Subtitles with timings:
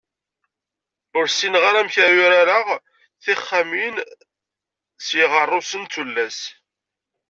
[1.17, 2.67] Ur ssineɣ ara amek ara urareɣ
[3.23, 3.95] tixxamin
[5.05, 6.39] s yiɣerrusen d tullas